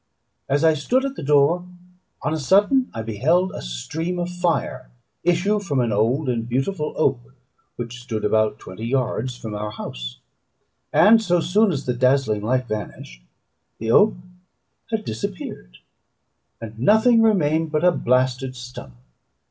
As 0.49 0.63
I 0.63 0.73
stood 0.73 1.05
at 1.05 1.15
the 1.15 1.21
door, 1.21 1.63
on 2.23 2.33
a 2.33 2.39
sudden 2.39 2.89
I 2.91 3.03
beheld 3.03 3.51
a 3.51 3.61
stream 3.61 4.17
of 4.17 4.31
fire 4.31 4.89
issue 5.23 5.59
from 5.59 5.79
an 5.79 5.91
old 5.91 6.27
and 6.27 6.49
beautiful 6.49 6.95
oak, 6.97 7.35
which 7.75 8.01
stood 8.01 8.25
about 8.25 8.57
twenty 8.57 8.87
yards 8.87 9.37
from 9.37 9.53
our 9.53 9.69
house; 9.69 10.17
and 10.91 11.21
so 11.21 11.39
soon 11.39 11.71
as 11.71 11.85
the 11.85 11.93
dazzling 11.93 12.41
light 12.41 12.65
vanished, 12.67 13.21
the 13.77 13.91
oak 13.91 14.15
had 14.89 15.05
disappeared, 15.05 15.77
and 16.59 16.79
nothing 16.79 17.21
remained 17.21 17.71
but 17.71 17.83
a 17.83 17.91
blasted 17.91 18.55
stump. 18.55 18.95